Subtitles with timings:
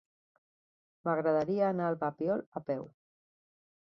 [1.07, 2.81] M'agradaria anar al Papiol a peu.